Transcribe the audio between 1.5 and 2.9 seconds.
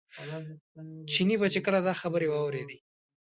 چې کله دا خبرې واورېدې.